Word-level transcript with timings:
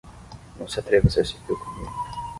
Não 0.57 0.67
se 0.67 0.79
atreva 0.79 1.07
a 1.09 1.11
ser 1.11 1.27
civil 1.27 1.55
comigo! 1.57 1.91